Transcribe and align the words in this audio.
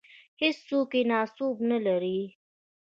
هېڅوک 0.41 0.89
یې 0.97 1.03
ناسوب 1.11 1.55
نه 1.69 1.77
لري. 1.85 2.19